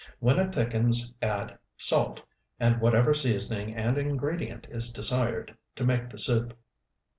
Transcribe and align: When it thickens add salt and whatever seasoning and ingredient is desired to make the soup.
When 0.17 0.39
it 0.39 0.55
thickens 0.55 1.13
add 1.21 1.59
salt 1.77 2.23
and 2.59 2.81
whatever 2.81 3.13
seasoning 3.13 3.75
and 3.75 3.99
ingredient 3.99 4.65
is 4.71 4.91
desired 4.91 5.55
to 5.75 5.83
make 5.85 6.09
the 6.09 6.17
soup. 6.17 6.57